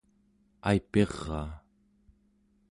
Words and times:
aipiraa 0.69 1.51